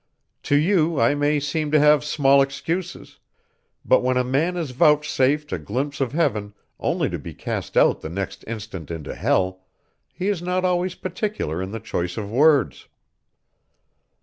"To 0.49 0.55
you 0.55 0.99
I 0.99 1.13
may 1.13 1.39
seem 1.39 1.69
to 1.69 1.79
have 1.79 2.03
small 2.03 2.41
excuses, 2.41 3.19
but 3.85 4.01
when 4.01 4.17
a 4.17 4.23
man 4.23 4.57
is 4.57 4.71
vouchsafed 4.71 5.51
a 5.53 5.59
glimpse 5.59 6.01
of 6.01 6.11
heaven 6.13 6.55
only 6.79 7.07
to 7.11 7.19
be 7.19 7.35
cast 7.35 7.77
out 7.77 8.01
the 8.01 8.09
next 8.09 8.43
instant 8.47 8.89
into 8.89 9.13
hell, 9.13 9.61
he 10.11 10.27
is 10.27 10.41
not 10.41 10.65
always 10.65 10.95
particular 10.95 11.61
in 11.61 11.69
the 11.69 11.79
choice 11.79 12.17
of 12.17 12.31
words." 12.31 12.87